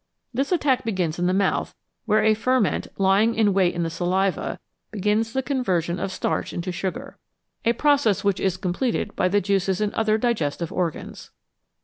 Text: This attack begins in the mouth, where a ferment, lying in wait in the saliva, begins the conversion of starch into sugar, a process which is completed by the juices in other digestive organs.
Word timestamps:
This 0.33 0.51
attack 0.51 0.83
begins 0.83 1.19
in 1.19 1.27
the 1.27 1.31
mouth, 1.31 1.75
where 2.07 2.23
a 2.23 2.33
ferment, 2.33 2.87
lying 2.97 3.35
in 3.35 3.53
wait 3.53 3.75
in 3.75 3.83
the 3.83 3.89
saliva, 3.91 4.59
begins 4.89 5.31
the 5.31 5.43
conversion 5.43 5.99
of 5.99 6.11
starch 6.11 6.53
into 6.53 6.71
sugar, 6.71 7.19
a 7.65 7.73
process 7.73 8.23
which 8.23 8.39
is 8.39 8.57
completed 8.57 9.15
by 9.15 9.27
the 9.27 9.41
juices 9.41 9.79
in 9.79 9.93
other 9.93 10.17
digestive 10.17 10.71
organs. 10.71 11.29